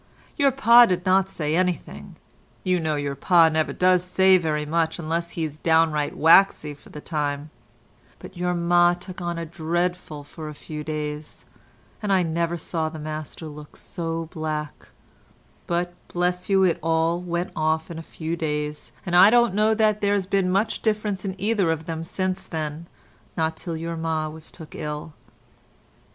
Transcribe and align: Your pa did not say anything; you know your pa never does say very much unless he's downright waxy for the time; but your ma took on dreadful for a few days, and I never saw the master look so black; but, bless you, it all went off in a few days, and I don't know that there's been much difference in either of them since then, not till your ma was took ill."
Your 0.35 0.51
pa 0.51 0.87
did 0.87 1.05
not 1.05 1.29
say 1.29 1.55
anything; 1.55 2.15
you 2.63 2.79
know 2.79 2.95
your 2.95 3.13
pa 3.13 3.49
never 3.49 3.71
does 3.71 4.03
say 4.03 4.39
very 4.39 4.65
much 4.65 4.97
unless 4.97 5.29
he's 5.37 5.57
downright 5.59 6.17
waxy 6.17 6.73
for 6.73 6.89
the 6.89 6.99
time; 6.99 7.51
but 8.17 8.35
your 8.35 8.55
ma 8.55 8.93
took 8.95 9.21
on 9.21 9.35
dreadful 9.51 10.23
for 10.23 10.49
a 10.49 10.55
few 10.55 10.83
days, 10.83 11.45
and 12.01 12.11
I 12.11 12.23
never 12.23 12.57
saw 12.57 12.89
the 12.89 12.97
master 12.97 13.45
look 13.45 13.77
so 13.77 14.25
black; 14.33 14.87
but, 15.67 15.93
bless 16.07 16.49
you, 16.49 16.63
it 16.63 16.79
all 16.81 17.21
went 17.21 17.51
off 17.55 17.91
in 17.91 17.99
a 17.99 18.01
few 18.01 18.35
days, 18.35 18.91
and 19.05 19.15
I 19.15 19.29
don't 19.29 19.53
know 19.53 19.75
that 19.75 20.01
there's 20.01 20.25
been 20.25 20.49
much 20.49 20.81
difference 20.81 21.25
in 21.25 21.39
either 21.39 21.69
of 21.69 21.85
them 21.85 22.03
since 22.03 22.47
then, 22.47 22.87
not 23.37 23.55
till 23.55 23.77
your 23.77 23.95
ma 23.95 24.27
was 24.29 24.49
took 24.49 24.73
ill." 24.73 25.13